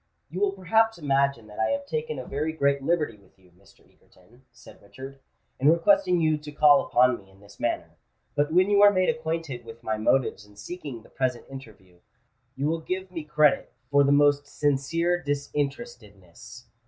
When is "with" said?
3.17-3.37, 9.63-9.83